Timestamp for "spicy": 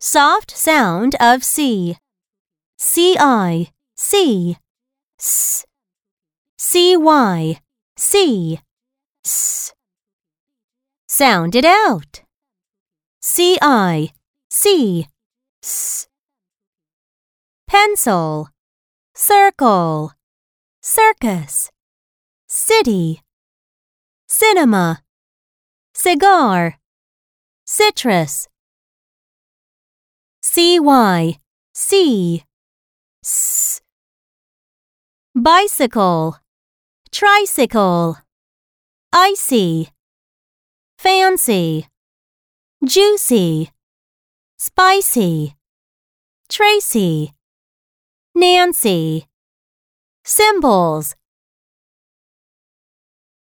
44.58-45.54